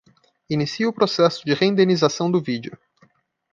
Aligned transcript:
Inicie 0.49 0.87
o 0.87 0.91
processo 0.91 1.45
de 1.45 1.53
rendenização 1.53 2.31
do 2.31 2.41
vídeo. 2.41 2.75